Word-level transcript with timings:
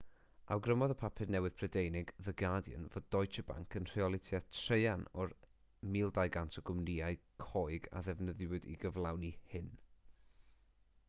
awgrymodd 0.53 0.91
y 0.91 0.95
papur 0.99 1.27
newydd 1.33 1.57
prydeinig 1.57 2.13
the 2.27 2.33
guardian 2.41 2.87
fod 2.95 3.05
deutsche 3.15 3.43
bank 3.49 3.77
yn 3.81 3.85
rheoli 3.91 4.21
tua 4.29 4.39
thraean 4.61 5.05
o'r 5.25 5.35
1200 5.99 6.59
o 6.63 6.65
gwmnïau 6.71 7.21
coeg 7.51 7.87
a 8.01 8.05
ddefnyddiwyd 8.09 8.69
i 8.75 8.77
gyflawni 8.87 9.33
hyn 9.55 9.71